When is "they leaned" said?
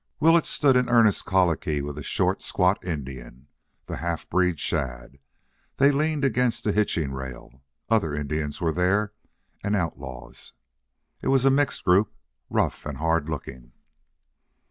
5.75-6.25